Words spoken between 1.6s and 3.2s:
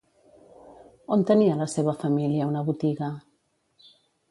seva família una botiga?